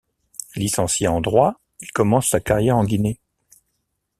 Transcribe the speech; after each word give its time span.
Licencié 0.55 1.07
en 1.07 1.21
droit, 1.21 1.61
il 1.79 1.91
commence 1.91 2.27
sa 2.29 2.39
carrière 2.39 2.75
en 2.75 2.83
Guinée. 2.85 3.19